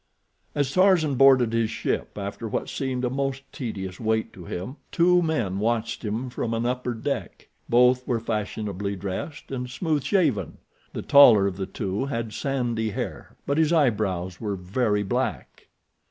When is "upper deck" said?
6.65-7.49